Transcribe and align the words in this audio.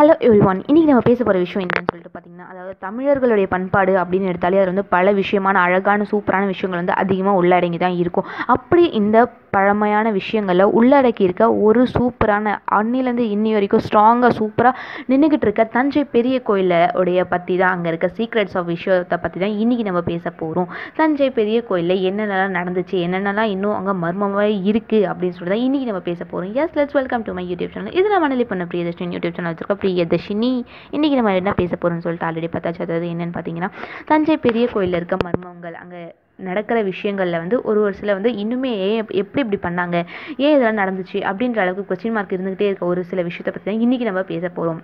Hello 0.00 0.14
every 0.20 0.38
one 0.40 0.60
இன்றைக்கி 0.66 0.88
நம்ம 0.88 1.02
பேச 1.02 1.18
போகிற 1.24 1.38
விஷயம் 1.38 1.62
என்னன்னு 1.62 1.90
சொல்லிட்டு 1.90 2.12
பார்த்தீங்கன்னா 2.12 2.46
அதாவது 2.46 2.74
தமிழர்களுடைய 2.80 3.46
பண்பாடு 3.46 3.92
அப்படின்னு 3.96 4.30
எடுத்தாலே 4.30 4.60
அது 4.60 4.72
வந்து 4.72 4.84
பல 4.88 5.12
விஷயமான 5.12 5.60
அழகான 5.60 6.06
சூப்பரான 6.10 6.46
விஷயங்கள் 6.46 6.80
வந்து 6.80 6.94
அதிகமாக 6.94 7.40
உள்ளடங்கி 7.40 7.78
தான் 7.78 7.96
இருக்கும். 7.96 8.28
அப்படி 8.46 8.84
இந்த 8.92 9.18
பழமையான 9.50 10.06
விஷயங்களில் 10.10 10.72
உள்ளடக்கி 10.72 11.22
இருக்க 11.24 11.44
ஒரு 11.62 11.82
சூப்பரான 11.86 12.46
அன்னிலேருந்து 12.70 13.24
இன்னி 13.30 13.52
வரைக்கும் 13.52 13.82
ஸ்ட்ராங்காக 13.86 14.32
சூப்பராக 14.36 14.74
நின்றுக்கிட்டு 15.06 15.46
இருக்க 15.46 15.64
தஞ்சை 15.74 16.04
பெரிய 16.12 16.42
கோயிலை 16.42 16.80
உடைய 16.94 17.24
பற்றி 17.24 17.56
தான் 17.56 17.72
அங்கே 17.72 17.88
இருக்க 17.88 18.08
சீக்ரெட்ஸ் 18.16 18.56
ஆஃப் 18.56 18.66
விஷயத்தை 18.66 19.18
பற்றி 19.18 19.40
தான் 19.40 19.56
இன்றைக்கி 19.58 19.82
நம்ம 19.82 20.02
பேச 20.02 20.32
போகிறோம் 20.32 20.68
தஞ்சை 20.96 21.30
பெரிய 21.30 21.60
கோயிலில் 21.62 22.04
என்னென்னலாம் 22.10 22.56
நடந்துச்சு 22.58 22.96
என்னென்னலாம் 23.06 23.50
இன்னும் 23.50 23.76
அங்கே 23.76 23.96
மர்மமாக 24.04 24.46
இருக்குது 24.70 25.08
அப்படின்னு 25.10 25.38
சொல்லி 25.38 25.54
தான் 25.54 25.64
இன்றைக்கி 25.66 25.88
நம்ம 25.88 26.02
பேச 26.02 26.20
போகிறோம் 26.24 26.54
yes 26.56 26.76
let's 26.78 26.98
welcome 27.00 27.26
to 27.26 27.34
my 27.34 27.46
YouTube 27.50 27.74
channel 27.74 27.92
இது 27.92 28.08
நான் 28.08 28.24
மணலி 28.26 28.46
பண்ண 28.50 28.66
பிரியதர்ஷன் 28.70 29.14
யூடியூப் 29.16 29.36
சேனல் 29.36 29.52
வச்சிருக்கோம் 29.52 29.82
பிரியதர்ஷினி. 29.90 30.50
இன்றைக்கி 30.96 31.16
நம்ம 31.18 31.34
என்ன 31.34 31.52
பேச 31.60 31.72
போகிறோம்னு 31.74 32.04
சொல்லிட்டு 32.06 32.26
ஆல்ரெடி 32.28 32.48
பார்த்தாச்சு. 32.52 32.82
அதாவது 32.86 33.06
என்னென்னு 33.12 33.34
பார்த்தீங்கன்னா 33.36 33.70
தஞ்சை 34.10 34.36
பெரிய 34.46 34.64
கோயிலில் 34.72 34.98
இருக்க 35.00 35.16
மர்மங்கள் 35.24 35.76
அங்கே 35.82 36.02
நடக்கிற 36.48 36.78
விஷயங்களில் 36.82 37.40
வந்து 37.42 37.56
ஒரு 37.62 37.78
ஒரு 37.86 37.94
சில 38.00 38.14
வந்து 38.18 38.30
இன்னுமே 38.42 38.70
ஏன் 38.86 38.96
எப்படி 39.22 39.42
இப்படி 39.44 39.58
பண்ணாங்க? 39.66 39.96
ஏன் 40.44 40.54
இதெல்லாம் 40.56 40.80
நடந்துச்சு? 40.82 41.18
அப்படின்ற 41.30 41.60
அளவுக்கு 41.64 41.88
கொஸ்டின் 41.90 42.16
மார்க் 42.16 42.36
இருந்துகிட்டே 42.36 42.68
இருக்க 42.70 42.92
ஒரு 42.92 43.02
சில 43.10 43.22
விஷயத்தை 43.22 43.52
பற்றி 43.52 43.68
தான் 43.70 43.82
இன்றைக்கி 43.86 44.08
நம்ம 44.10 44.22
பேச 44.32 44.44
போகிறோம் 44.48 44.80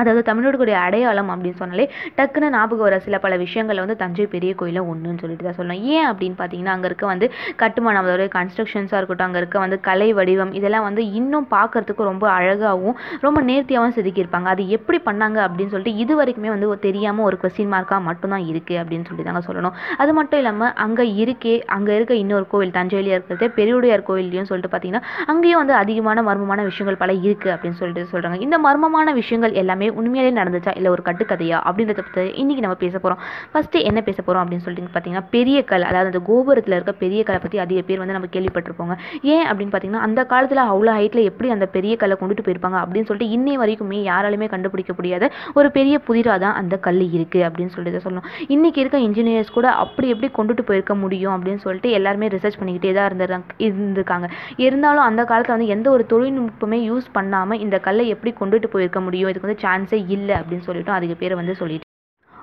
அதாவது 0.00 0.22
தமிழர்களுடைய 0.28 0.76
அடையாளம் 0.86 1.30
அப்படின்னு 1.34 1.60
சொன்னாலே 1.62 1.86
டக்குன்னு 2.18 2.48
ஞாபகம் 2.56 2.86
வர 2.86 2.96
சில 3.06 3.18
பல 3.24 3.36
விஷயங்கள் 3.44 3.82
வந்து 3.82 3.96
தஞ்சை 4.02 4.26
பெரிய 4.34 4.50
கோயிலில் 4.60 4.88
ஒன்றுன்னு 4.90 5.20
சொல்லிட்டு 5.22 5.46
தான் 5.48 5.58
சொல்லணும். 5.58 5.82
ஏன் 5.96 6.06
அப்படின்னு 6.10 6.36
பார்த்தீங்கன்னா 6.40 6.74
அங்கே 6.76 6.88
இருக்க 6.90 7.06
வந்து 7.12 7.26
கட்டுமானம் 7.62 8.02
அதாவது 8.04 8.26
கன்ஸ்ட்ரக்ஷன்ஸாக 8.36 9.00
இருக்கட்டும் 9.00 9.28
அங்கே 9.28 9.40
இருக்க 9.42 9.56
வந்து 9.64 9.78
கலை 9.88 10.08
வடிவம் 10.18 10.52
இதெல்லாம் 10.60 10.86
வந்து 10.88 11.02
இன்னும் 11.20 11.46
பார்க்கறதுக்கு 11.56 12.08
ரொம்ப 12.10 12.24
அழகாகவும் 12.38 12.96
ரொம்ப 13.26 13.38
நேர்த்தியாகவும் 13.50 13.96
செதுக்கியிருப்பாங்க. 13.98 14.48
அது 14.54 14.62
எப்படி 14.76 15.00
பண்ணாங்க 15.08 15.38
அப்படின்னு 15.46 15.72
சொல்லிட்டு 15.74 16.00
இது 16.04 16.14
வரைக்குமே 16.20 16.50
வந்து 16.54 16.68
தெரியாமல் 16.86 17.26
ஒரு 17.28 17.38
கொஸ்டின் 17.44 17.72
மார்க்காக 17.74 18.00
மட்டும்தான் 18.08 18.46
இருக்குது 18.52 18.80
அப்படின்னு 18.82 19.08
சொல்லி 19.10 19.24
தாங்க 19.28 19.42
சொல்லணும். 19.48 19.74
அது 20.02 20.12
மட்டும் 20.18 20.40
இல்லாமல் 20.42 20.72
அங்கே 20.86 21.06
இருக்கே 21.22 21.54
அங்கே 21.76 21.92
இருக்க 21.98 22.14
இன்னொரு 22.22 22.46
கோவில் 22.52 22.76
தஞ்சையிலேயே 22.78 23.16
இருக்கிறது 23.16 23.48
பெரியுடையார் 23.58 24.06
கோயில்லையும் 24.10 24.48
சொல்லிட்டு 24.50 24.72
பார்த்தீங்கன்னா 24.72 25.04
அங்கேயும் 25.32 25.60
வந்து 25.62 25.76
அதிகமான 25.82 26.22
மர்மமான 26.28 26.64
விஷயங்கள் 26.70 27.00
பல 27.04 27.12
இருக்குது 27.26 27.54
அப்படின்னு 27.54 27.78
சொல்லிட்டு 27.80 28.04
சொல்கிறாங்க 28.12 28.38
இந்த 28.46 28.58
மர்மமான 28.66 29.14
விஷயங்கள் 29.20 29.58
எல்லாமே 29.62 29.85
உண்மையிலே 29.98 30.32
நடந்துச்சா? 30.40 30.72
இல்லை 30.78 30.90
ஒரு 30.94 31.02
கட்டுக்கதையா? 31.08 31.58
அப்படின்றத 31.68 32.02
பற்றி 32.06 32.24
இன்றைக்கி 32.42 32.62
நம்ம 32.66 32.76
பேச 32.84 32.94
போகிறோம் 32.98 33.20
ஃபஸ்ட்டு 33.52 33.82
என்ன 33.90 34.00
பேச 34.08 34.18
போகிறோம் 34.22 34.42
அப்படின்னு 34.44 34.64
சொல்லிட்டு 34.66 34.92
பார்த்தீங்கன்னா 34.94 35.26
பெரிய 35.36 35.58
கல் 35.70 35.86
அதாவது 35.90 36.10
அந்த 36.12 36.22
கோபுரத்தில் 36.30 36.76
இருக்க 36.76 36.92
பெரிய 37.04 37.20
கலை 37.28 37.40
பற்றி 37.44 37.58
அதிக 37.64 37.80
பேர் 37.88 38.00
வந்து 38.02 38.16
நம்ம 38.18 38.30
கேள்விப்பட்டிருப்போங்க. 38.36 38.96
ஏன் 39.34 39.46
அப்படின்னு 39.50 39.72
பார்த்தீங்கன்னா 39.74 40.04
அந்த 40.08 40.20
காலத்தில் 40.32 40.62
அவ்வளோ 40.72 40.94
ஹைட்டில் 40.98 41.28
எப்படி 41.30 41.50
அந்த 41.56 41.68
பெரிய 41.76 41.96
கல்லை 42.02 42.18
கொண்டுட்டு 42.20 42.46
போயிருப்பாங்க 42.46 42.78
அப்படின்னு 42.84 43.08
சொல்லிட்டு 43.10 43.34
இன்னை 43.36 43.56
வரைக்குமே 43.62 44.00
யாராலுமே 44.10 44.48
கண்டுபிடிக்க 44.54 44.92
முடியாத 44.98 45.30
ஒரு 45.58 45.70
பெரிய 45.76 45.96
புதிராக 46.08 46.38
தான் 46.44 46.56
அந்த 46.60 46.74
கல் 46.86 47.02
இருக்குது 47.16 47.44
அப்படின்னு 47.48 47.74
சொல்லிட்டு 47.76 48.02
சொல்லணும். 48.06 48.28
இன்றைக்கி 48.54 48.80
இருக்க 48.82 48.98
இன்ஜினியர்ஸ் 49.08 49.54
கூட 49.56 49.68
அப்படி 49.84 50.08
எப்படி 50.14 50.30
கொண்டுட்டு 50.38 50.64
போயிருக்க 50.68 50.94
முடியும் 51.04 51.34
அப்படின்னு 51.36 51.62
சொல்லிட்டு 51.66 51.90
எல்லாருமே 51.98 52.28
ரிசர்ச் 52.34 52.58
பண்ணிக்கிட்டே 52.60 52.92
தான் 52.98 53.08
இருந்துறாங்க 53.10 53.56
இருந்திருக்காங்க. 53.66 54.26
இருந்தாலும் 54.64 55.04
அந்த 55.08 55.24
காலத்தில் 55.30 55.54
வந்து 55.56 55.72
எந்த 55.74 55.86
ஒரு 55.96 56.06
தொழில்நுட்பமே 56.12 56.78
யூஸ் 56.90 57.06
பண்ணாமல் 57.16 57.60
இந்த 57.64 57.76
கல்லை 57.86 58.06
எப்படி 58.14 58.32
கொண்டுட்டு 58.40 58.68
போயிருக்க 58.74 59.00
முடியும்? 59.06 59.30
இதுக்கு 59.30 59.48
வந்து 59.48 59.62
ஆன்சர் 59.76 60.10
இல்லை 60.10 60.36
அப்படின்னு 60.36 60.66
சொல்லிட்டு 60.66 60.92
அதுக்கு 60.92 61.16
பேர் 61.16 61.34
வந்து 61.34 61.56
சொல்லிட்டு 61.56 61.84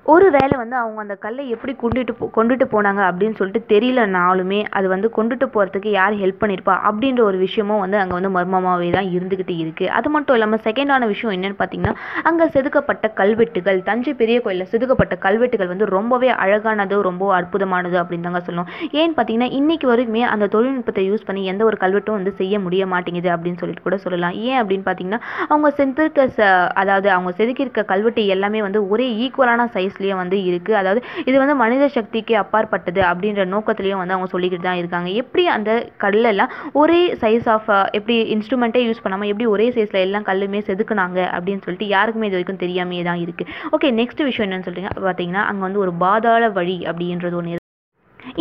ஒரு 0.05 0.25
வேளை 0.31 0.55
வந்து 0.59 0.75
அவங்க 0.75 0.99
அந்த 1.01 1.15
கல்லை 1.15 1.43
எப்படி 1.49 1.73
கொண்டுட்டு 1.81 2.13
போ 2.17 2.25
கொண்டுட்டு 2.37 2.65
போனாங்க 2.71 3.01
அப்படின்னு 3.09 3.35
சொல்லிட்டு 3.37 3.61
தெரியலனாலுமே 3.67 4.57
அது 4.69 4.87
வந்து 4.87 5.07
கொண்டுட்டு 5.17 5.45
போகிறதுக்கு 5.53 5.89
யார் 5.93 6.15
ஹெல்ப் 6.21 6.41
பண்ணியிருப்பா 6.41 6.75
அப்படின்ற 6.87 7.21
ஒரு 7.23 7.37
விஷயமும் 7.37 7.79
வந்து 7.79 7.97
அங்கே 7.97 8.15
வந்து 8.17 8.31
மர்மமாகவே 8.37 8.89
தான் 8.91 9.07
இருந்துக்கிட்டு 9.15 9.53
இருக்குது 9.57 9.91
அது 9.97 10.09
மட்டும் 10.09 10.35
இல்லாமல் 10.35 10.61
செகண்டான 10.65 11.07
விஷயம் 11.07 11.33
என்னென்னு 11.35 11.57
பார்த்தீங்கன்னா 11.61 11.93
அங்கே 12.23 12.47
செதுக்கப்பட்ட 12.47 13.11
கல்வெட்டுகள் 13.13 13.79
தஞ்சை 13.83 14.13
பெரிய 14.13 14.39
கோயிலில் 14.41 14.69
செதுக்கப்பட்ட 14.73 15.17
கல்வெட்டுகள் 15.17 15.71
வந்து 15.73 15.87
ரொம்பவே 15.95 16.31
அழகானது 16.45 16.99
ரொம்ப 17.01 17.31
அற்புதமானது 17.39 17.97
அப்படின்னு 18.01 18.27
தாங்க 18.29 18.41
சொல்லணும் 18.49 18.69
ஏன்னு 18.99 19.15
பார்த்தீங்கன்னா 19.15 19.49
இன்றைக்கி 19.59 19.89
வரைக்குமே 19.91 20.25
அந்த 20.33 20.47
தொழில்நுட்பத்தை 20.47 21.07
யூஸ் 21.11 21.25
பண்ணி 21.25 21.45
எந்த 21.45 21.65
ஒரு 21.65 21.79
கல்வெட்டும் 21.85 22.19
வந்து 22.19 22.35
செய்ய 22.41 22.59
முடிய 22.59 22.87
மாட்டேங்குது 22.87 23.31
அப்படின்னு 23.35 23.61
சொல்லிட்டு 23.63 23.87
கூட 23.87 23.97
சொல்லலாம். 23.97 24.37
ஏன் 24.49 24.59
அப்படின்னு 24.63 24.87
பார்த்தீங்கன்னா 24.89 25.21
அவங்க 25.47 25.73
செதுக்கிருக்க 25.79 26.51
அதாவது 26.73 27.09
அவங்க 27.11 27.33
செதுக்கியிருக்க 27.39 27.89
கல்வெட்டு 27.93 28.27
எல்லாமே 28.37 28.61
வந்து 28.61 28.81
ஒரே 28.89 29.09
ஈக்குவலான 29.23 29.69
சைஸ் 29.73 29.91
ஆஃபீஸ்லேயும் 29.93 30.21
வந்து 30.21 30.37
இருக்குது 30.49 30.77
அதாவது 30.81 31.01
இது 31.29 31.35
வந்து 31.43 31.55
மனித 31.63 31.83
சக்திக்கு 31.95 32.33
அப்பாற்பட்டது 32.43 33.01
அப்படின்ற 33.09 33.43
நோக்கத்துலேயும் 33.53 34.01
வந்து 34.01 34.15
அவங்க 34.15 34.29
சொல்லிக்கிட்டு 34.33 34.67
தான் 34.67 34.81
இருக்காங்க. 34.81 35.09
எப்படி 35.21 35.43
அந்த 35.55 35.71
கல்லெல்லாம் 36.03 36.53
ஒரே 36.81 37.01
சைஸ் 37.23 37.47
ஆஃப் 37.55 37.71
எப்படி 37.97 38.17
இன்ஸ்ட்ருமெண்ட்டே 38.35 38.83
யூஸ் 38.87 39.03
பண்ணாமல் 39.05 39.31
எப்படி 39.33 39.47
ஒரே 39.55 39.67
சைஸில் 39.77 40.03
எல்லாம் 40.07 40.27
கல்லுமே 40.29 40.61
செதுக்குனாங்க 40.69 41.19
அப்படின்னு 41.37 41.65
சொல்லிட்டு 41.65 41.89
யாருக்குமே 41.95 42.29
இது 42.29 42.37
வரைக்கும் 42.37 42.63
தெரியாமையே 42.65 43.03
தான் 43.09 43.23
இருக்குது 43.25 43.51
ஓகே 43.77 43.91
நெக்ஸ்ட் 44.01 44.27
விஷயம் 44.29 44.47
என்னன்னு 44.47 44.69
சொல்றீங்க. 44.69 44.93
பார்த்தீங்கன்னா 45.07 45.43
அங்கே 45.51 45.65
வந்து 45.67 45.83
ஒரு 45.85 45.93
பாதாள 46.05 46.49
வழி 46.59 46.79
அப்படின்றது 46.91 47.37
ஒன்று 47.41 47.61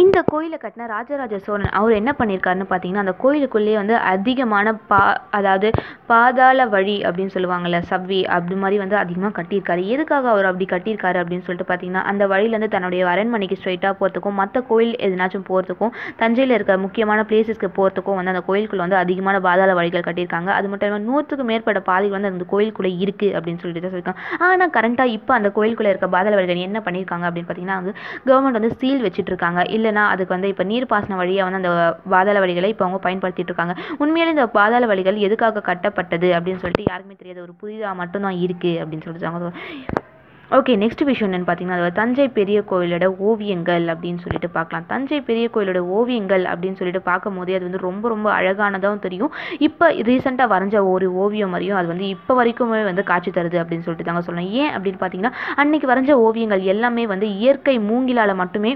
இந்த 0.02 0.18
கோயிலை 0.30 0.58
கட்டின 0.62 0.86
ராஜராஜ 0.92 1.38
சோழன் 1.46 1.72
அவர் 1.78 1.92
என்ன 2.00 2.10
பண்ணியிருக்காருன்னு 2.18 2.66
பார்த்தீங்கன்னா 2.70 3.02
அந்த 3.04 3.14
கோயிலுக்குள்ளேயே 3.22 3.76
வந்து 3.80 3.94
அதிகமான 4.12 4.74
பா 4.90 5.00
அதாவது 5.38 5.68
பாதாள 6.10 6.66
வழி 6.74 6.96
அப்படின்னு 7.08 7.34
சொல்லுவாங்கள்ல 7.34 7.78
சவ்வி 7.90 8.20
அப்படி 8.36 8.56
மாதிரி 8.62 8.76
வந்து 8.82 8.96
அதிகமாக 9.00 9.32
கட்டியிருக்காரு. 9.38 9.82
எதுக்காக 9.94 10.28
அவர் 10.34 10.48
அப்படி 10.50 10.66
கட்டியிருக்காரு 10.72 11.18
அப்படின்னு 11.22 11.46
சொல்லிட்டு 11.46 11.68
பார்த்தீங்கன்னா 11.70 12.02
அந்த 12.10 12.26
வழியிலேருந்து 12.32 12.70
தன்னுடைய 12.74 13.08
அரண்மனைக்கு 13.12 13.58
ஸ்ட்ரைட்டாக 13.60 13.94
போகிறதுக்கும் 14.00 14.38
மற்ற 14.40 14.62
கோயில் 14.70 14.94
எதுனாச்சும் 15.06 15.46
போகிறதுக்கும் 15.50 15.92
தஞ்சையில் 16.22 16.56
இருக்க 16.56 16.76
முக்கியமான 16.84 17.20
பிளேசஸ்க்கு 17.30 17.70
போகிறதுக்கும் 17.78 18.18
வந்து 18.20 18.34
அந்த 18.34 18.44
கோயிலுக்குள்ளே 18.48 18.84
வந்து 18.86 19.00
அதிகமான 19.02 19.40
பாதாள 19.48 19.70
வழிகள் 19.80 20.06
கட்டியிருக்காங்க. 20.08 20.50
அது 20.58 20.68
மட்டும் 20.70 20.88
இல்லாமல் 20.90 21.08
நூற்றுக்கு 21.10 21.46
மேற்பட்ட 21.50 21.82
பாதைகள் 21.90 22.16
வந்து 22.18 22.32
அந்த 22.32 22.48
கோயிலுக்குள்ளே 22.54 22.92
இருக்குது 23.04 23.34
அப்படின்னு 23.36 23.62
சொல்லிட்டு 23.64 23.84
தான் 23.84 23.94
சொல்லியிருக்காங்க. 23.94 24.22
ஆனால் 24.48 24.74
கரண்ட்டாக 24.78 25.16
இப்போ 25.18 25.34
அந்த 25.38 25.50
கோயிலுக்குள்ளே 25.58 25.92
இருக்க 25.94 26.10
பாதாள 26.16 26.34
வழிகள் 26.40 26.64
என்ன 26.68 26.80
பண்ணியிருக்காங்க 26.88 27.26
அப்படின்னு 27.30 27.50
பார்த்தீங்கன்னா 27.50 27.80
வந்து 27.82 27.94
கவர்மெண்ட் 28.30 28.60
வந்து 28.60 28.72
சீல் 28.80 29.04
வச்சுட்டு 29.08 29.32
இருக்காங்க. 29.34 29.60
இல்லைனா 29.78 30.04
அதுக்கு 30.12 30.34
வந்து 30.34 30.52
இப்போ 30.52 30.66
நீர்ப்பாசன 30.72 31.18
வழியாக 31.22 31.48
வந்து 31.48 31.60
அந்த 31.62 31.72
பாதாள 32.14 32.38
வழிகளை 32.46 32.70
இப்போ 32.74 32.86
அவங்க 32.86 33.00
பயன்படுத்திகிட்டு 33.08 33.52
இருக்காங்க. 33.52 33.76
உண்மையிலே 33.98 34.34
இந்த 34.36 34.46
பாதாள 34.58 34.86
வழிகள் 34.92 35.24
எதுக்காக 35.26 35.64
கட்டப்பட்டது 35.70 36.30
அப்படின்னு 36.38 36.62
சொல்லிட்டு 36.64 36.90
யாருக்குமே 36.92 37.18
தெரியாத. 37.18 37.42
ஒரு 37.48 37.54
புதிதாக 37.64 38.00
மட்டும்தான் 38.02 38.40
இருக்குது 38.46 38.80
அப்படின்னு 38.84 39.06
சொல்லிட்டு 39.08 40.10
ஓகே 40.56 40.72
நெக்ஸ்ட் 40.80 41.02
விஷயம் 41.08 41.28
என்னென்னு 41.28 41.46
பார்த்தீங்கன்னா 41.48 41.76
அது 41.82 41.92
தஞ்சை 41.98 42.24
பெரிய 42.38 42.58
கோயிலோட 42.70 43.06
ஓவியங்கள் 43.28 43.84
அப்படின்னு 43.92 44.22
சொல்லிட்டு 44.24 44.48
பார்க்கலாம். 44.56 44.84
தஞ்சை 44.90 45.18
பெரிய 45.28 45.44
கோயிலோட 45.54 45.80
ஓவியங்கள் 45.98 46.44
அப்படின்னு 46.52 46.78
சொல்லிட்டு 46.80 47.02
பார்க்கும் 47.08 47.36
போதே 47.38 47.54
அது 47.58 47.66
வந்து 47.68 47.82
ரொம்ப 47.86 48.04
ரொம்ப 48.08 48.28
அழகானதாகவும் 48.38 49.04
தெரியும். 49.06 49.32
இப்போ 49.66 49.88
ரீசெண்டாக 50.08 50.52
வரைஞ்ச 50.54 50.84
ஒரு 50.92 51.08
ஓவியம் 51.22 51.52
மாதிரியும் 51.54 51.78
அது 51.80 51.88
வந்து 51.92 52.08
இப்போ 52.16 52.34
வரைக்குமே 52.40 52.84
வந்து 52.90 53.08
காட்சி 53.12 53.32
தருது 53.38 53.60
அப்படின்னு 53.62 53.86
சொல்லிட்டு 53.86 54.08
தாங்க 54.10 54.24
சொல்லணும் 54.28 54.52
ஏன் 54.62 54.72
அப்படின்னு 54.78 55.02
பார்த்தீங்கன்னா 55.02 55.34
அன்னைக்கு 55.62 55.90
வரைஞ்ச 55.92 56.14
ஓவியங்கள் 56.26 56.70
எல்லாமே 56.74 57.06
வந்து 57.14 57.28
இயற்கை 57.42 57.76
மூங்கிலால் 57.90 58.40
மட்டுமே 58.42 58.72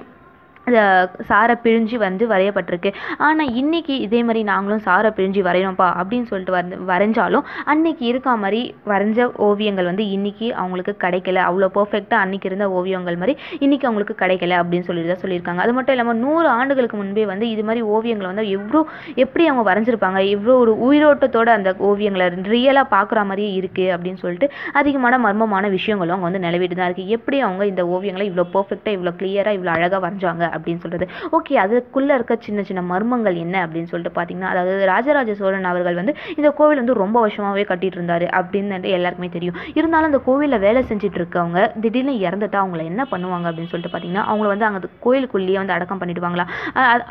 அந்த 0.68 0.80
சாரை 1.28 1.54
பிழிஞ்சு 1.64 1.96
வந்து 2.04 2.24
வரையப்பட்டிருக்கு. 2.30 2.90
ஆனால் 3.26 3.50
இன்றைக்கி 3.60 3.94
இதே 4.06 4.20
மாதிரி 4.28 4.40
நாங்களும் 4.48 4.80
சாரை 4.86 5.10
பிழிஞ்சு 5.16 5.42
வரையணும்ப்பா 5.48 5.88
அப்படின்னு 6.00 6.26
சொல்லிட்டு 6.30 6.54
வந்து 6.56 6.76
வரைஞ்சாலும் 6.88 7.44
அன்னைக்கு 7.72 8.04
இருக்க 8.08 8.34
மாதிரி 8.44 8.60
வரைஞ்ச 8.92 9.26
ஓவியங்கள் 9.48 9.88
வந்து 9.90 10.04
இன்னைக்கு 10.16 10.46
அவங்களுக்கு 10.62 10.94
கிடைக்கல. 11.04 11.42
அவ்வளோ 11.50 11.68
பர்ஃபெக்டாக 11.76 12.22
அன்றைக்கி 12.24 12.48
இருந்த 12.50 12.66
ஓவியங்கள் 12.78 13.18
மாதிரி 13.20 13.34
இன்னைக்கு 13.66 13.86
அவங்களுக்கு 13.88 14.16
கிடைக்கல 14.22 14.56
அப்படின்னு 14.62 14.88
சொல்லி 14.88 15.04
தான் 15.12 15.22
சொல்லியிருக்காங்க. 15.22 15.62
அது 15.66 15.74
மட்டும் 15.76 15.96
இல்லாமல் 15.96 16.18
நூறு 16.24 16.48
ஆண்டுகளுக்கு 16.56 16.98
முன்பே 17.02 17.26
வந்து 17.32 17.46
இது 17.54 17.64
மாதிரி 17.68 17.84
ஓவியங்களை 17.96 18.28
வந்து 18.32 18.46
எவ்வளோ 18.56 18.82
எப்படி 19.24 19.46
அவங்க 19.50 19.64
வரைஞ்சிருப்பாங்க? 19.70 20.18
எவ்வளோ 20.34 20.56
ஒரு 20.64 20.74
உயிரோட்டத்தோட 20.88 21.48
அந்த 21.58 21.76
ஓவியங்களை 21.90 22.28
ரியலாக 22.54 22.86
பார்க்குற 22.96 23.24
மாதிரியே 23.30 23.52
இருக்குது 23.60 23.94
அப்படின்னு 23.96 24.22
சொல்லிட்டு 24.24 24.50
அதிகமான 24.80 25.14
மர்மமான 25.28 25.64
விஷயங்களும் 25.78 26.16
அவங்க 26.16 26.30
வந்து 26.30 26.44
நிலவிட்டு 26.48 26.80
தான் 26.82 26.90
இருக்குது 26.90 27.14
எப்படி 27.18 27.38
அவங்க 27.46 27.62
இந்த 27.72 27.84
ஓவியங்களை 27.94 28.28
இவ்வளோ 28.32 28.48
பர்ஃபெக்டாக 28.58 28.96
இவ்வளோ 28.98 29.14
கிளியராக 29.22 29.56
இவ்வளோ 29.60 29.72
அழகாக 29.78 30.02
வரைஞ்சாங்க 30.06 30.44
அப்படின்னு 30.56 30.82
சொல்கிறது 30.84 31.06
ஓகே 31.38 31.54
அதுக்குள்ளே 31.64 32.12
இருக்க 32.18 32.34
சின்ன 32.46 32.62
சின்ன 32.68 32.84
மர்மங்கள் 32.92 33.36
என்ன 33.44 33.56
அப்படின்னு 33.66 33.90
சொல்லிட்டு 33.92 34.14
பார்த்தீங்கன்னா 34.18 34.50
அதாவது 34.52 34.84
ராஜராஜ 34.92 35.30
சோழன் 35.40 35.70
அவர்கள் 35.72 35.98
வந்து 36.00 36.14
இந்த 36.38 36.48
கோவில் 36.58 36.80
வந்து 36.82 36.94
ரொம்ப 37.02 37.16
வருஷமாகவே 37.24 37.64
கட்டிட்டு 37.70 37.98
இருந்தார் 37.98 38.26
அப்படின்னு 38.38 38.92
எல்லாருக்குமே 38.96 39.30
தெரியும். 39.36 39.56
இருந்தாலும் 39.78 40.08
அந்த 40.10 40.20
கோவிலில் 40.26 40.62
வேலை 40.66 40.80
செஞ்சுட்டு 40.90 41.18
இருக்கவங்க 41.20 41.60
திடீர்னு 41.82 42.14
இறந்துட்டா 42.26 42.58
அவங்கள 42.62 42.82
என்ன 42.90 43.02
பண்ணுவாங்க 43.12 43.46
அப்படின்னு 43.50 43.70
சொல்லிட்டு 43.72 43.92
பார்த்தீங்கன்னா 43.92 44.24
அவங்கள 44.30 44.48
வந்து 44.52 44.66
அங்கே 44.68 44.90
கோயிலுக்குள்ளேயே 45.04 45.58
வந்து 45.62 45.74
அடக்கம் 45.76 46.00
பண்ணிடுவாங்களா? 46.02 46.46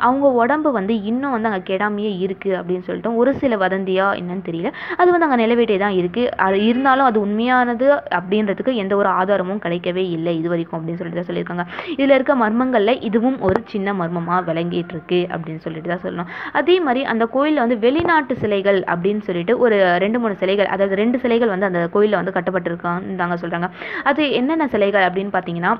அவங்க 0.07 0.27
உடம்பு 0.41 0.69
வந்து 0.79 0.93
இன்னும் 1.11 1.35
வந்து 1.35 1.49
அங்கே 1.49 1.63
கெடாமையே 1.69 2.11
இருக்குது 2.25 2.57
அப்படின்னு 2.59 2.85
சொல்லிட்டு 2.87 3.13
ஒரு 3.21 3.33
சில 3.41 3.55
வதந்தியா 3.65 4.07
என்னன்னு 4.21 4.45
தெரியல. 4.49 4.71
அது 4.99 5.09
வந்து 5.13 5.27
அங்கே 5.27 5.39
நிலவேட்டே 5.43 5.77
தான் 5.85 5.97
இருக்குது 6.01 6.31
அது 6.47 6.57
இருந்தாலும் 6.69 7.07
அது 7.09 7.17
உண்மையானது 7.25 7.87
அப்படின்றதுக்கு 8.19 8.73
எந்த 8.83 8.93
ஒரு 9.01 9.09
ஆதாரமும் 9.19 9.61
கிடைக்கவே 9.65 10.05
இல்லை 10.17 10.33
இது 10.39 10.49
வரைக்கும் 10.53 10.77
அப்படின்னு 10.79 10.99
சொல்லிட்டு 11.01 11.21
தான் 11.21 11.29
சொல்லியிருக்காங்க. 11.29 11.65
இதில் 11.97 12.15
இருக்க 12.17 12.35
மர்மங்களில் 12.43 13.01
இதுவும் 13.09 13.34
ஒரு 13.39 13.63
சின்ன 13.65 13.93
மர்மமாக 13.93 14.53
விளங்கிட்டு 14.53 14.93
இருக்கு 14.95 15.27
அப்படின்னு 15.33 15.63
சொல்லிட்டு 15.65 15.89
தான் 15.89 16.03
சொல்லணும். 16.03 16.29
அதே 16.51 16.79
மாதிரி 16.79 17.03
அந்த 17.03 17.25
கோயிலில் 17.25 17.63
வந்து 17.63 17.77
வெளிநாட்டு 17.77 18.35
சிலைகள் 18.35 18.79
அப்படின்னு 18.93 19.19
சொல்லிட்டு 19.19 19.59
ஒரு 19.59 19.77
ரெண்டு 19.97 20.19
மூணு 20.19 20.35
சிலைகள் 20.35 20.65
அதாவது 20.65 20.95
ரெண்டு 20.95 21.19
சிலைகள் 21.19 21.47
வந்து 21.47 21.65
அந்த 21.65 21.89
கோயிலில் 21.95 22.19
வந்து 22.21 22.35
கட்டப்பட்டிருக்காங்க 22.37 23.37
சொல்கிறாங்க 23.43 23.69
அது 24.03 24.31
என்னென்ன 24.31 24.67
சிலைகள் 24.67 25.07
அப்படின்னு 25.09 25.33
பார்த்தீங்கன்னா 25.37 25.73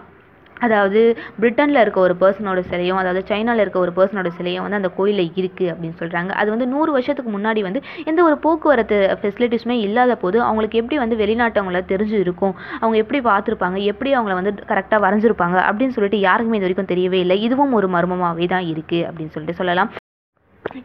அதாவது 0.62 1.02
பிரிட்டனில் 1.40 1.81
இருக்க 1.81 2.00
ஒரு 2.00 2.16
பர்சனோட 2.22 2.60
சிலையும் 2.69 3.00
அதாவது 3.02 3.22
சைனாவில் 3.30 3.63
இருக்க 3.63 3.80
ஒரு 3.80 3.92
பர்சனோட 3.98 4.30
சிலையும் 4.38 4.63
வந்து 4.66 4.80
அந்த 4.81 4.92
கோயிலில் 4.98 5.34
இருக்குது 5.38 5.72
அப்படின்னு 5.74 5.98
சொல்கிறாங்க 6.02 6.31
அது 6.42 6.50
வந்து 6.50 6.68
நூறு 6.68 6.92
வருஷத்துக்கு 6.92 7.31
முன்னாடி 7.38 7.62
வந்து 7.63 7.81
எந்த 8.06 8.24
ஒரு 8.24 8.38
போக்குவரத்து 8.46 9.00
ஃபெசிலிட்டிஸுமே 9.22 9.78
இல்லாத 9.88 10.16
போது 10.16 10.42
அவங்களுக்கு 10.42 10.81
எப்படி 10.81 10.98
வந்து 11.04 11.16
வெளிநாட்டவங்கள 11.16 11.81
தெரிஞ்சு 11.94 12.18
இருக்கும்? 12.25 12.56
அவங்க 12.80 12.98
எப்படி 12.98 13.22
பார்த்துருப்பாங்க? 13.30 13.78
எப்படி 13.84 14.16
அவங்கள 14.16 14.34
வந்து 14.34 14.54
கரெக்டாக 14.72 15.04
வரைஞ்சிருப்பாங்க? 15.06 15.57
அப்படின்னு 15.69 15.96
சொல்லிட்டு 15.98 16.19
யாருக்குமே 16.19 16.57
இது 16.57 16.68
வரைக்கும் 16.68 16.92
தெரியவே 16.94 17.19
இல்லை. 17.25 17.38
இதுவும் 17.42 17.74
ஒரு 17.74 17.88
மர்மமாகவே 17.88 18.48
தான் 18.56 18.68
இருக்குது 18.74 19.06
அப்படின்னு 19.10 19.36
சொல்லிட்டு 19.36 19.60
சொல்லலாம். 19.62 19.92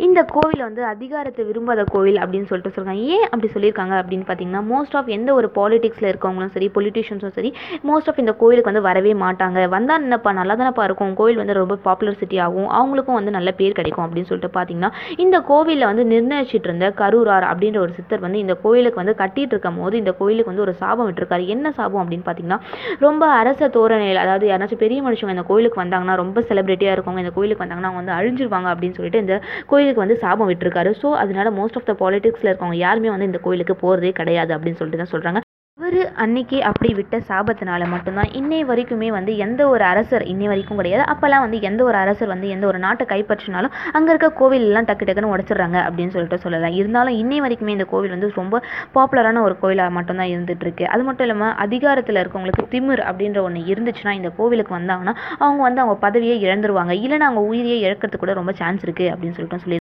இந்த 0.06 0.20
கோவில் 0.34 0.62
வந்து 0.66 0.82
அதிகாரத்தை 0.90 1.42
விரும்பாத 1.48 1.82
கோவில் 1.92 2.18
அப்படின்னு 2.22 2.48
சொல்லிட்டு 2.50 2.72
சொல்கிறாங்க 2.74 3.02
ஏன் 3.14 3.26
அப்படி 3.30 3.48
சொல்லியிருக்காங்க 3.54 3.94
அப்படின்னு 4.00 4.26
பார்த்தீங்கன்னா 4.28 4.62
மோஸ்ட் 4.72 4.94
ஆஃப் 4.98 5.08
எந்த 5.16 5.30
ஒரு 5.38 5.48
பாலிடிக்ஸில் 5.58 6.08
இருக்கவங்களும் 6.10 6.52
சரி 6.56 6.66
பொலிட்டிஷியன்ஸும் 6.76 7.34
சரி 7.38 7.50
மோஸ்ட் 7.88 8.08
ஆஃப் 8.10 8.20
இந்த 8.22 8.32
கோவிலுக்கு 8.40 8.70
வந்து 8.70 8.82
வரவே 8.88 9.12
மாட்டாங்க. 9.24 9.58
வந்தால் 9.74 10.04
என்னப்பா 10.06 10.30
நல்லா 10.38 10.54
தானப்பா 10.60 10.84
இருக்கும் 10.88 11.14
கோவில் 11.20 11.40
வந்து 11.42 11.56
ரொம்ப 11.60 11.76
பாப்புலர் 11.86 12.18
சிட்டி 12.22 12.38
ஆகும். 12.46 12.68
அவங்களுக்கும் 12.78 13.18
வந்து 13.18 13.34
நல்ல 13.36 13.52
பேர் 13.60 13.76
கிடைக்கும் 13.78 14.04
அப்படின்னு 14.06 14.30
சொல்லிட்டு 14.30 14.52
பார்த்தீங்கன்னா 14.56 14.90
இந்த 15.24 15.36
கோவிலில் 15.50 15.88
வந்து 15.90 16.04
நிர்ணயிச்சிட்டு 16.12 16.68
இருந்த 16.70 16.88
கரூரார் 17.00 17.46
அப்படின்ற 17.50 17.80
ஒரு 17.84 17.94
சித்தர் 17.98 18.24
வந்து 18.26 18.42
இந்த 18.44 18.56
கோயிலுக்கு 18.64 19.02
வந்து 19.02 19.16
கட்டிட்டு 19.22 19.54
இருக்கும் 19.56 19.80
போது 19.82 19.96
இந்த 20.02 20.14
கோயிலுக்கு 20.20 20.52
வந்து 20.52 20.66
ஒரு 20.66 20.74
சாபம் 20.82 21.08
விட்டுருக்காரு. 21.10 21.46
என்ன 21.56 21.72
சாபம் 21.80 22.02
அப்படின்னு 22.04 22.26
பார்த்தீங்கன்னா 22.28 22.60
ரொம்ப 23.06 23.22
அரச 23.40 23.70
தோரணையில் 23.78 24.22
அதாவது 24.24 24.46
யாராச்சும் 24.52 24.82
பெரிய 24.84 25.00
மனுஷங்க 25.08 25.36
இந்த 25.38 25.46
கோயிலுக்கு 25.52 25.82
வந்தாங்கன்னா 25.84 26.16
ரொம்ப 26.24 26.44
செலிபிரிட்டியாக 26.50 26.96
இருக்கவங்க 26.96 27.24
இந்த 27.26 27.34
கோயிலுக்கு 27.38 27.64
வந்தாங்கன்னா 27.64 27.90
அவங்க 27.92 28.02
வந்து 28.02 28.16
அழிஞ்சிருவாங்க 28.18 28.68
அப்படின்னு 28.74 28.98
சொல்லிட்டு 29.00 29.24
இந்த 29.24 29.34
கோயிலுக்கு 29.80 30.04
வந்து 30.04 30.22
சாபம் 30.22 30.50
விட்டுருக்காரு. 30.50 30.90
ஸோ 31.02 31.08
அதனால 31.22 31.50
மோஸ்ட் 31.58 31.78
ஆஃப் 31.78 31.86
த 31.86 31.94
பாலிட்டிக்ஸில் 32.00 32.50
இருக்கவங்க 32.50 32.78
யாருமே 32.80 33.12
வந்து 33.12 33.30
இந்த 33.30 33.40
கோயிலுக்கு 33.46 33.76
போகிறதே 33.76 34.12
கிடையாது 34.18 34.52
அப்படின்னு 34.56 34.80
சொல்லிட்டு 34.80 35.02
தான் 35.02 35.12
சொல்கிறாங்க 35.14 35.40
அவர் 35.80 36.00
அன்னைக்கு 36.22 36.56
அப்படி 36.68 36.88
விட்ட 36.96 37.16
சாபத்தினால 37.28 37.82
மட்டும்தான் 37.92 38.32
இன்னை 38.38 38.58
வரைக்குமே 38.70 39.08
வந்து 39.14 39.32
எந்த 39.44 39.60
ஒரு 39.68 39.84
அரசர் 39.90 40.24
இன்னை 40.32 40.46
வரைக்கும் 40.50 40.80
கிடையாது. 40.80 41.04
அப்போல்லாம் 41.12 41.44
வந்து 41.44 41.58
எந்த 41.68 41.80
ஒரு 41.84 41.96
அரசர் 42.00 42.30
வந்து 42.32 42.48
எந்த 42.54 42.64
ஒரு 42.70 42.78
நாட்டை 42.84 43.04
கைப்பற்றினாலும் 43.12 43.72
அங்கே 43.96 44.10
இருக்க 44.12 44.30
கோவிலெல்லாம் 44.40 44.88
டக்கு 44.90 45.08
டக்குன்னு 45.08 45.32
உடச்சிடுறாங்க 45.34 45.78
அப்படின்னு 45.86 46.14
சொல்லிட்டு 46.16 46.42
சொல்லலாம். 46.44 46.76
இருந்தாலும் 46.80 47.16
இன்னை 47.22 47.38
வரைக்குமே 47.46 47.74
இந்த 47.76 47.88
கோவில் 47.92 48.14
வந்து 48.16 48.30
ரொம்ப 48.42 48.62
பாப்புலரான 48.98 49.42
ஒரு 49.46 49.56
கோவிலாக 49.64 49.96
மட்டும்தான் 49.98 50.32
இருந்துகிட்ருக்கு 50.34 50.86
அது 50.94 51.02
மட்டும் 51.08 51.28
இல்லாமல் 51.28 51.56
அதிகாரத்தில் 51.66 52.22
இருக்கவங்களுக்கு 52.24 52.70
திமிர் 52.76 53.04
அப்படின்ற 53.08 53.40
ஒன்று 53.48 53.66
இருந்துச்சுன்னா 53.74 54.14
இந்த 54.20 54.32
கோவிலுக்கு 54.40 54.78
வந்தாங்கன்னா 54.78 55.16
அவங்க 55.42 55.62
வந்து 55.68 55.84
அவங்க 55.84 55.98
பதவியை 56.06 56.38
இழந்துருவாங்க. 56.46 56.94
இல்லைன்னா 57.04 57.28
அவங்க 57.30 57.44
உயிரியை 57.52 57.80
இழக்கிறதுக்கு 57.88 58.24
கூட 58.26 58.40
ரொம்ப 58.42 58.54
சான்ஸ் 58.62 58.84
இருக்குது 58.88 59.12
அப்படின்னு 59.14 59.38
சொல்லிட்டு 59.38 59.64
சொல்லி 59.66 59.79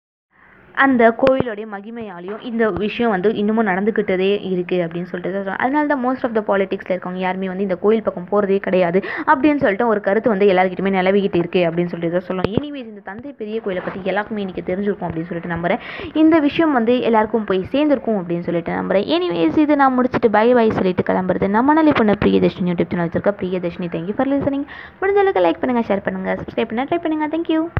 அந்த 0.85 1.03
கோவிலோடைய 1.21 1.65
மகிமையாலையும் 1.73 2.41
இந்த 2.49 2.63
விஷயம் 2.83 3.13
வந்து 3.13 3.29
இன்னமும் 3.41 3.67
நடந்துக்கிட்டதே 3.69 4.31
இருக்குது 4.53 4.83
அப்படின்னு 4.85 5.09
சொல்லிட்டு 5.11 5.33
தான் 5.35 5.45
சொல்றாங்க. 5.45 5.61
அதனால 5.65 5.87
தான் 5.91 6.01
மோஸ்ட் 6.05 6.25
ஆஃப் 6.27 6.35
த 6.37 6.41
பாலிட்டிக்ஸில் 6.49 6.93
இருக்கவங்க 6.93 7.21
யாருமே 7.25 7.49
வந்து 7.51 7.65
இந்த 7.67 7.77
கோயில் 7.83 8.03
பக்கம் 8.07 8.27
போகிறதே 8.31 8.59
கிடையாது 8.67 8.99
அப்படின்னு 9.31 9.61
சொல்லிட்டு 9.63 9.87
ஒரு 9.93 10.01
கருத்து 10.07 10.33
வந்து 10.33 10.49
எல்லாருக்கிட்டுமே 10.53 10.93
நிலவிக்கிட்டு 10.97 11.41
இருக்குது 11.43 11.65
அப்படின்னு 11.69 11.93
சொல்லிட்டு 11.93 12.17
தான் 12.17 12.27
சொல்லுவோம் 12.29 12.53
எனிவேஸ் 12.59 12.89
இந்த 12.93 13.03
தந்தை 13.09 13.31
பெரிய 13.41 13.59
கோயிலை 13.65 13.83
பற்றி 13.87 14.11
எல்லாருக்குமே 14.13 14.43
இன்றைக்கி 14.45 14.65
தெரிஞ்சிருக்கும் 14.69 15.09
அப்படின்னு 15.09 15.29
சொல்லிட்டு 15.31 15.53
நம்புகிறேன் 15.55 15.81
இந்த 16.23 16.35
விஷயம் 16.47 16.75
வந்து 16.79 16.95
எல்லாருக்கும் 17.09 17.47
போய் 17.51 17.61
சேர்ந்துருக்கும் 17.73 18.19
அப்படின்னு 18.21 18.47
சொல்லிட்டு 18.49 18.77
நம்புறேன். 18.79 19.07
எனிவேஸ் 19.17 19.59
இது 19.65 19.79
நான் 19.83 19.97
முடிச்சுட்டு 19.97 20.31
பை 20.37 20.47
பை 20.59 20.67
சொல்லிட்டு 20.79 21.07
கிளம்புறது 21.11 21.49
நம்ம 21.57 21.73
நல்ல 21.79 21.93
பண்ண 22.01 22.15
பிரியதர்ஷினி 22.25 22.71
யூடியூப் 22.73 22.93
சேனல் 22.93 23.07
வச்சிருக்க 23.07 23.33
பிரியதர்ஷினி. 23.41 23.89
தேங்க்யூ 23.97 24.17
ஃபார் 24.19 24.31
லிசனிங் 24.35 24.67
முடிஞ்ச 25.01 25.19
அளவுக்கு 25.25 25.45
லைக் 25.47 25.61
பண்ணுங்கள் 25.63 25.89
ஷேர் 25.91 26.05
பண்ணுங்கள் 26.07 26.39
சப்ஸ்கிரைப் 26.41 26.71
பண்ண 26.73 26.87
ட்ரை 26.91 27.01
பண்ணுங்கள் 27.05 27.33
தேங்க்யூ 27.35 27.61